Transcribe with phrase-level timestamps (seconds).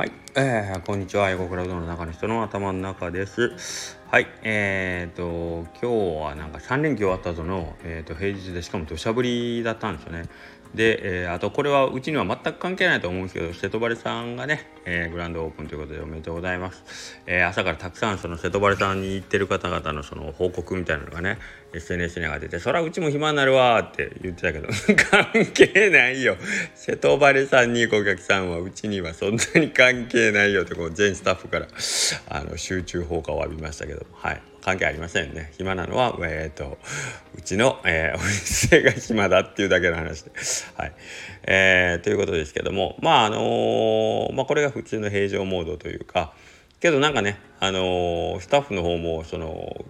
[0.00, 1.28] はい、えー、こんにちは。
[1.28, 3.98] 英語クラウドの中の人の頭の中です。
[4.10, 10.22] はい、えーと、今日はなんか3連休終わった後の、えーと、平日でしかも土砂降りだったんですよね。
[10.74, 21.38] で、えー、あとこれはうちには全く関係ないと思うんですけど瀬戸原さんがね、えー、グランドオープンということでおめでとうございます、えー、朝からたくさんその瀬戸原さんに行ってる方々のその報告みたいなのがね
[21.72, 24.68] SNS に上がってて「そらうちも暇になるわ」って言ってたけど
[25.10, 26.36] 関係ないよ。
[26.74, 31.68] 瀬戸原さんに行くお客さんはうちにはそんなに関係ないよってこう全スタッフから
[32.28, 34.49] あの集中放火を浴びましたけどはい。
[34.62, 36.78] 関係ありませんね暇なのは、えーと、
[37.36, 40.30] うちの、えー、 お店が暇だっていうだけの話で。
[40.76, 40.92] はい
[41.44, 46.32] えー、ということですけどもまああのー、まあ、これが普通の平常モードというか
[46.80, 49.84] けどなんかね、あのー、スタッフの方もその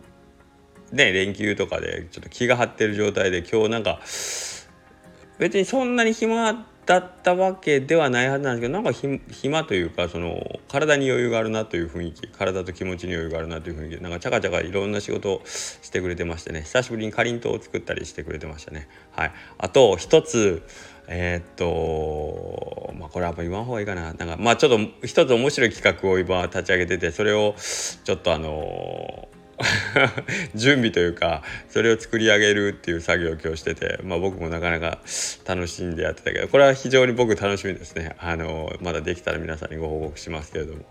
[0.93, 4.01] ね連休とかでちょっと気が張ってる状態で今日なんか
[5.38, 8.91] 別にそんなに暇だったわけではないはずなんですけどなんか
[9.30, 18.88] 暇というかその体に余裕があるなという雰囲気体と気持ちに余裕があるなという雰囲気なんかちゃかちゃかいろんな仕事をしてくれてましてね久しぶりにかりんとうを作ったりしてくれてましたね。
[19.13, 20.65] はい、あと一つ
[21.07, 27.55] えー、っとまあこれはやっぱ言わん方がいいかななんかまあちょっと一つ面白い企画を今立ち上げててそれを
[28.02, 29.40] ちょっとあのー
[30.55, 35.01] 準備というかそれを作り上げるっていう作業を今日してて、まあ、僕もなかなか
[35.47, 38.15] 楽しんでやってたけどこれは非常に僕楽しみですね。
[38.19, 40.85] あのまだできたら皆さんにご報告しますけれども。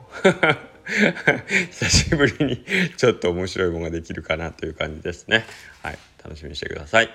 [1.70, 2.66] 久しぶりに
[2.98, 5.46] ちょっと面白いものができるかなという感じですね。
[5.84, 6.00] はい。
[6.24, 7.10] 楽しみにしてください。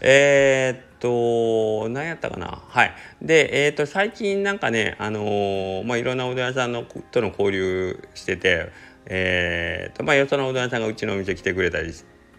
[0.00, 2.62] えー、っと何やったかな？
[2.66, 2.94] はい。
[3.20, 8.70] でえー、っと最近なんかねあのー、まあいろんなおでん屋さんのとの交流してて
[9.06, 11.92] えーとまあ、よそのうどん屋さんがうちのお店来てくれたり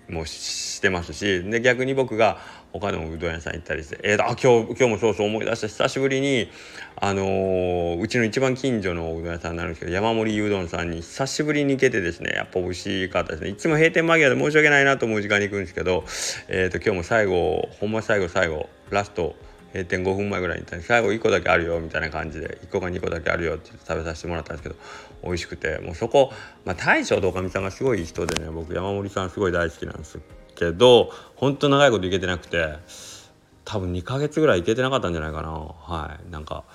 [0.10, 2.38] もしてますしで逆に僕が
[2.74, 6.50] 他のうどん屋さん行ったりして「えー、あ今日今日もそうそう思い出して久しぶりに、
[6.96, 13.50] あのー、うちの一番近所のうどん屋さんになるんですけど山盛りうどんさんに久しぶりに行けてですねやっぱ美味しかったですね。
[13.50, 16.04] いつも閉店間際で申し訳ないなと思う時間に行くんですけど、
[16.48, 19.36] えーと、今日も最後ほんま最後最後ラスト
[19.74, 24.76] 閉店5分前ぐらいに行ったんで最後1個だけあるよみたいな感じで1個か2個だけあるよって食べさせてもらったんですけど
[25.24, 26.32] 美味しくてもうそこ、
[26.64, 30.20] まあ、大将とおかみさんがすごい人でね僕山森さんすごい大好きなんです
[30.56, 32.78] けどほんと長いこと行けてなくて
[33.66, 35.52] 多分2ヶ月ぐらい行けてなかったんじゃないかな。
[35.52, 36.32] はい。
[36.32, 36.66] なんか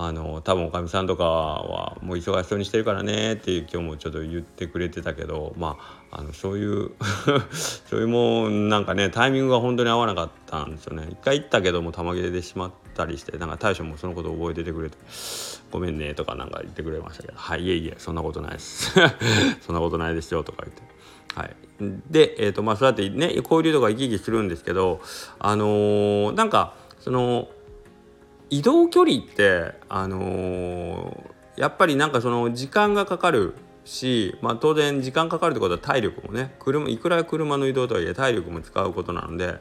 [0.00, 5.76] あの多分おかみさんとかはもう忙しそうにしてるからねっていう今日もちょっと言ってくれてたけどま
[6.12, 6.92] ああのそういう
[7.50, 11.08] そういうもんなんかねタイミングが本当に合わなかったんですよね。
[11.10, 14.96] 一回行ったけども玉切れでしまったりしてなんか大将もそのこと覚えててくれて
[15.72, 18.92] 「ごめんね」とかなんか言ってくれましたけど「はいいえいえそんなことないです。
[19.66, 20.82] そんなことないですよ」とか言って。
[21.34, 21.56] はい、
[22.08, 25.00] で、えーとまあ、そうやってね交流とか行き来するんですけど
[25.40, 27.48] あのー、なんかその
[28.50, 33.54] 移動距離ってあのー、やっぱりなんかその時間がかかる
[33.84, 39.54] し、まあ、当然時間かかるってことは体力もね車いくら車の移動とはいえ体力も使うことなので、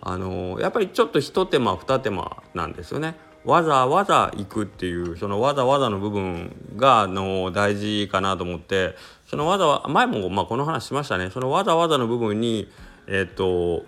[0.00, 3.16] あのー、やっぱりちょっと一手間二手間なんですよね。
[3.44, 8.96] わざわざ行くっていうそのわざわざの部分があの大事かなと思って
[9.26, 12.70] そのわざわ前もまあこの話しましたねそのわざわざの部分に
[13.06, 13.84] えっ、と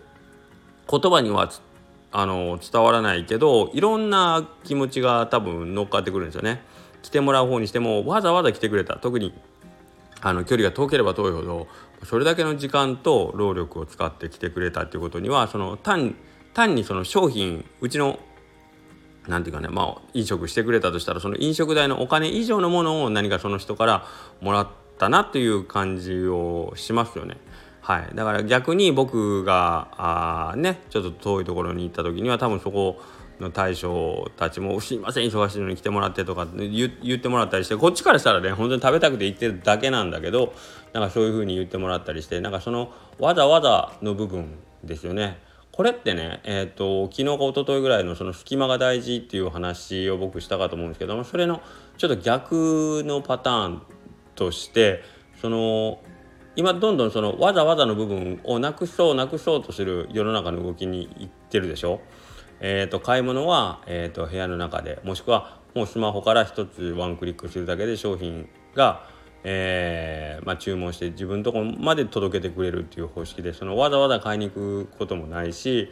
[0.91, 1.51] 言葉には
[2.13, 6.63] あの伝わらないけどいろんな気持ちが多分乗っかってくるんですよね。
[7.03, 9.35] 来てもらう方にしてもわざわざ来てくれた特に
[10.21, 11.67] あの距離が遠ければ遠いほど
[12.05, 16.15] それだけの時間と労力を使って来てくれたっていうことにはその単
[16.55, 18.21] 単にその商品うちの
[19.27, 24.07] 何て言うかねまあ飲食してくれたとしたらその飲食代のお金以上のものを何かその人から
[24.41, 24.69] もらっ
[24.99, 27.37] たなという感じをしますよね。
[27.83, 33.01] はい、だから逆に僕があねちょっと遠いところに行った時には多分そこ
[33.41, 40.55] の大将たちも「すいません忙しいのに来てもらって」とか言ってもらったりしてこっちからしたらね本当に食べたくて行ってるだけなんだけど
[40.93, 45.39] なんかそういう風に言ってもらったりしてなんかそのわざわざの部分ですよね。
[45.73, 51.63] これってね、えーと、昨日か一昨日ぐらいのその隙間が大事っていう話を僕したかと思うんですけどもそれの
[51.97, 53.83] ちょっと逆のパターン
[54.35, 55.03] として
[55.41, 56.01] その
[56.55, 62.01] 今どんどんそのわざわざの部分をなくそうなくそうとする世の中の動きにいってるでしょ？
[62.61, 69.05] えーと、買い物は、えーと、部屋の中でもしくはもうスマホから一つワンクリックするだけで商品が、
[69.43, 75.91] えーまあ、注文して自分のとこまで届けてくれるっていう方式でそのわざわざ買いに行くこともないし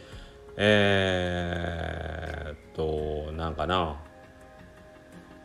[0.57, 3.97] えー、っとなんかな？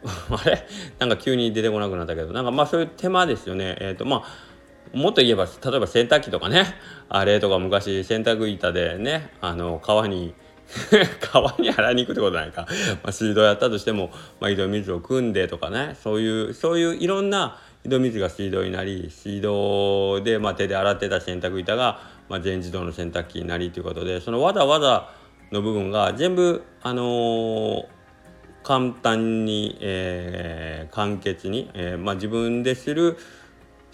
[0.29, 0.67] あれ？
[0.99, 3.77] なんか急に出てこなくなったけどなんかまあそういう手間ですよね。
[3.79, 4.23] えー、っとまあ
[4.95, 6.65] もっと言えば例えば洗濯機とかね
[7.09, 10.33] あれとか昔洗濯板でねあの川に
[11.19, 12.65] 川に洗いに行くってことないか、
[13.03, 14.09] まあ、水道やったとしても、
[14.39, 21.99] まあ、井戸水を汲んでとかねそういうそういういろんな井戸水が水道になり水道で、まあ、手で洗ってた洗濯板が、
[22.29, 25.09] まあ、全自動の洗濯機になりということでそのわざわざ
[25.51, 27.85] の部分が全部あのー、
[28.63, 33.17] 簡単に、えー、簡潔に、えーまあ、自分でする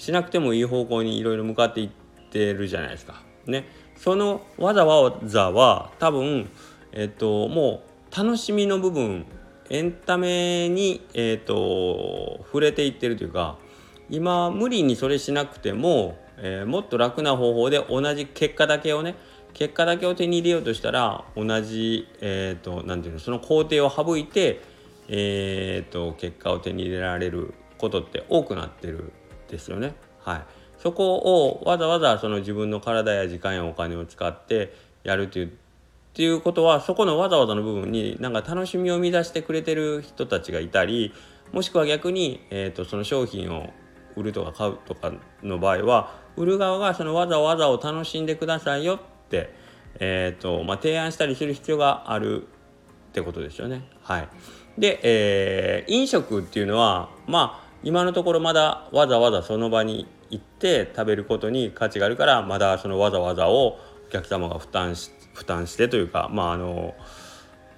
[0.02, 1.90] しなくてもいい方向にいろいろ向かっていっ
[2.32, 3.22] てるじゃないですか。
[3.46, 6.50] ね、そのわざわざは多分、
[6.92, 9.28] えっと、もう楽しみの部分
[9.70, 13.60] エンタメに、えっと、触れていってるというか
[14.10, 19.14] 今無理にそれしなくても、えー、もっと楽な方法で同じ結果だけをね
[19.54, 24.62] 結果だけを手に入れようとしたら同じ、えーと、なんていうのその工程を省いて、
[25.10, 29.14] えーと、結果を手に入れられることって多くなってる
[29.52, 29.94] ですよね。
[30.24, 30.42] はい、
[30.80, 35.50] そこをわざわざその自分の体や時間やお金を使ってやるというっ
[36.14, 41.14] ていうことはそこのわざわざの部分になんか楽しみを生み出してくれてる人たちがいたり
[41.54, 43.70] もしくは逆に、えーとその商品を
[44.16, 45.14] 売るとか買うとか
[45.44, 49.00] の場合は売る側がそのわざわざを楽しんでくださいよっ
[49.30, 49.54] て、
[50.00, 52.46] えーとまあ、提案したりする必要があるっ
[53.14, 53.84] てことですよね。
[54.02, 54.30] はい、
[54.78, 66.94] で、えー、飲食っていうのはまあ今のところまだわざわざその場に行って食べることに価値があるからまだそのわざわざをお客様が負担し負担してというかまああの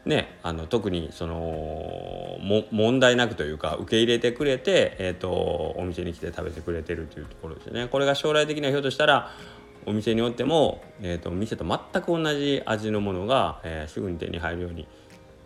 [0.06, 2.38] ね、あの特にその
[2.72, 7.88] 問題なくというか受け入れてくれて、えーと、お店に来て食べてくれてるというところですね。
[7.88, 9.32] これが将来的にはひょっとしたら
[9.86, 14.88] お店によっても、えーと、店と全く同じ味のものが、えー、すぐに手に入るように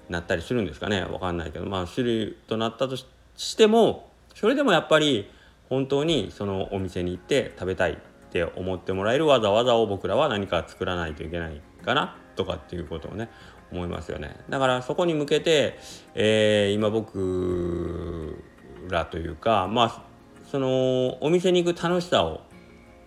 [0.09, 5.31] なったりするんですかね分かんないけどまあ種類となったとしてもそれでもやっぱり
[5.67, 7.95] 本当にそのお店に行って食べたいっ
[8.29, 13.29] て思ってもらえるわざわざを僕らは何か作らないといけないかなとかっていうことをね
[13.71, 14.35] 思いますよね。
[14.47, 15.79] だからそこに向けて、
[16.13, 18.43] えー、今僕
[18.87, 20.03] らというかまあ
[20.51, 22.41] そのお店に行く楽しさを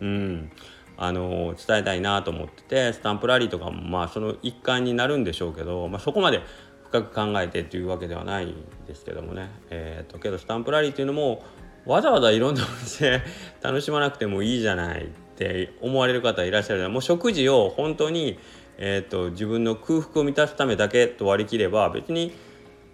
[0.00, 0.50] うん
[0.97, 6.43] あの伝えたいなと思っててスタンプラリーとかもまあその一環になるんでしょうけど、まあ、そこまで
[6.90, 8.54] 深く考えてっていうわけではないん
[8.87, 11.42] ですけどもねえー、とけどスタンプラリーっていうのも
[11.87, 13.22] わざわざいろんなお店
[13.62, 18.38] 楽しまなくてもいいじゃないって思われる方いらっしゃるもう食事を本当に、
[18.76, 22.32] えーと、自分の空腹を満たすためだけと割り切れば別に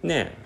[0.03, 0.37] ね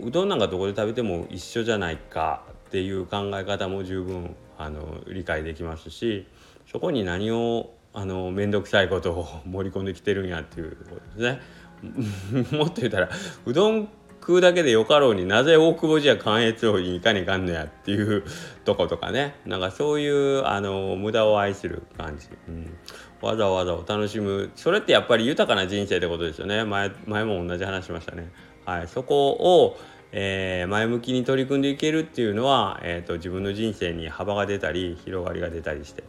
[0.00, 6.26] うどんなんかどこで食べても一緒じゃないかっていう考え方も十分あの理解できますし
[6.70, 11.40] そこに何をあの面倒くさいことを盛り込んできてるんやっていうことですね。
[12.52, 13.08] もっと言ったら
[13.46, 13.88] うどん
[14.28, 18.24] 食うだけでよかろうになぜ大久保じゃ関越王に行かねえかんのやっていう
[18.66, 19.36] とことかね。
[19.46, 22.76] なんかそういうあの無駄を愛する感じ、うん、
[23.22, 24.50] わざわざを楽しむ。
[24.54, 26.64] それってやっぱり豊かな人生ってことですよね。
[26.64, 28.30] 前前も同じ話しましたね。
[28.66, 29.78] はい、そこを
[30.10, 36.02] えー、前向きに取り組んでいけるっていうのは、えーと自分の人生に幅が出たり広がりが出たりして。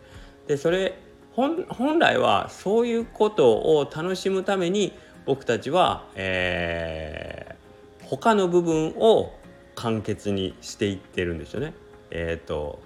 [0.48, 0.98] でそれ
[1.33, 4.94] 本来はそういうことを楽しむために
[5.25, 9.31] 僕たちは、えー、他の部分を
[9.75, 11.74] 簡潔にしていってるんですよね。
[12.12, 12.80] えっ、ー、と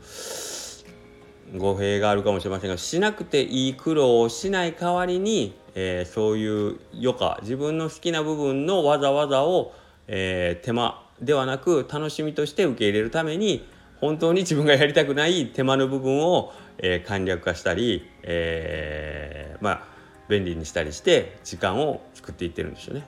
[1.58, 9.74] 語弊があるかもしれませんがしなくていい苦労をしない代わりに、えー、そういう余暇自分の好きな部分のわざわざを、
[10.08, 13.68] えー、手間ではなく楽しみとして受け入れるために
[14.02, 19.93] 本当に自分がやりたくない手間の部分を、えー、簡略化したり、えー、まあ
[20.34, 23.06] 便利にしたりして時間を作っていってるんですよね。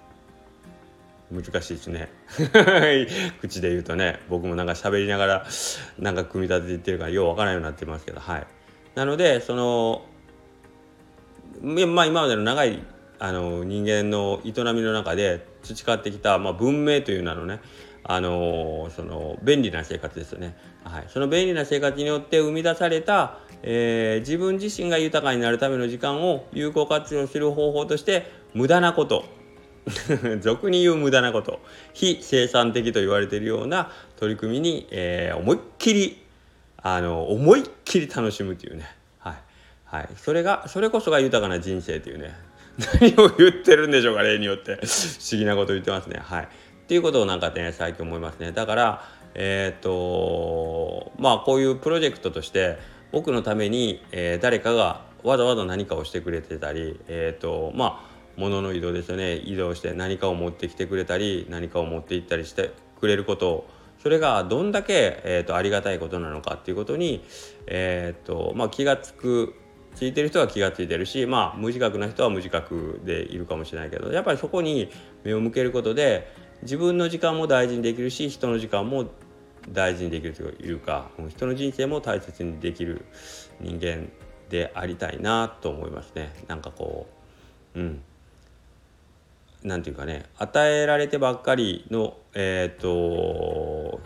[1.31, 2.09] 難しいですね。
[3.41, 5.45] 口で言うとね僕もなんか喋りながら
[5.97, 8.47] なんか組み立てていってるからようわからないようになってますけどはい。
[8.93, 10.05] なのでその
[11.63, 12.83] まあ今までの長い
[13.17, 17.59] あの人間の営みの中で培ってきた、まあ、文明という名のね
[18.03, 29.25] あのその便利な生活ですよね、はい、その便利な生活によって生み出された、えー、自分自身が豊かになるための時間を有効活用する方法として無駄なこと
[30.39, 31.59] 俗に言う無駄なこと
[31.93, 36.21] 非生産的と言われているような取り組みに、えー、思いっきり
[36.77, 38.85] あの思いっきり楽しむというね、
[39.17, 39.35] はい。
[39.85, 42.35] はい、それがそれこそが豊かな人生というね。
[43.01, 44.75] 何を言ってるんでしょうか例によって。
[44.75, 46.19] 不思議なこと言ってますね。
[46.21, 46.43] はい。
[46.43, 46.47] っ
[46.87, 48.51] ていうことをなんかね最近思いますね。
[48.51, 49.03] だから
[49.33, 52.77] えっ、とまあこういうプロジェクトとして
[53.15, 59.37] 僕のために、えー、誰かがわざわざ何かをしてくれてたりえ、ー、とまあ物の移動ですよね。
[59.37, 63.51] 移動して何かを持ってきてくれたり何かを持って行ったりしてくれること。
[63.51, 63.67] を
[64.03, 67.23] それがどんだけ、えーと、ありがたいことなのかっていうことに、
[67.65, 69.55] えーとまあ、気が付く
[69.95, 74.91] ついてる人は気が付いてるしまあ無自覚な人は無自覚でいるかもしれないけどやっぱりそこに
[75.23, 76.27] 目を向けることで
[76.61, 79.05] 自分の時間も大事にできるし人の時間も
[79.69, 83.05] 大事にできるというか人の人生も大切にできる
[83.59, 84.09] 人間
[84.49, 86.31] でありたいなと思いますね。
[86.47, 87.07] なんかこ
[87.75, 88.01] ううん
[89.63, 93.99] なんていうかね与えられてばっかりのえっ、ー、と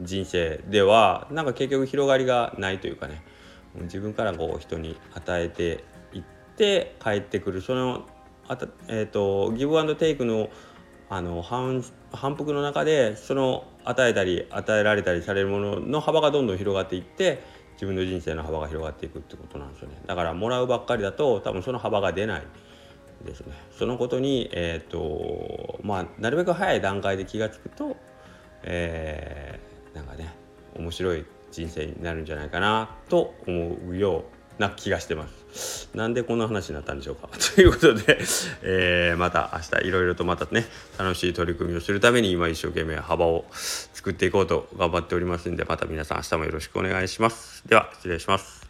[0.00, 3.24] 人生ではなんか結局広がりがないというかね
[3.82, 6.22] 自分からこう人に与えていっ
[6.56, 8.06] て帰ってくるその
[8.46, 10.50] あた、えーと、ギブアンドテイクの
[11.14, 11.80] あの反
[12.34, 17.40] 復の中でその与えたり与えられたりされるものの幅がどんどん広がっていって
[17.74, 20.00] 自分の人生の幅が広がっていくってことなんですよね。
[20.06, 22.42] だからもらうばっかりだと多分その幅が出ない
[23.24, 23.54] ですね。
[23.78, 27.96] そのことにえ、ー、とまあなるべく早い段階で気が付くと
[28.64, 30.34] えー、なんかね
[30.76, 35.88] 面白い人生になるんじゃないかなと思うような気がしてます。
[35.94, 38.18] なんでこんな話になったんでしょうか ということで、
[38.62, 40.66] えー、また明日いろいろとまたね
[40.98, 47.62] 楽しい取り組みをするために今一生懸命幅を作っていこうと頑張っておりますんでまた皆さん明日もよろしくお願いします。
[47.68, 48.63] では失礼します。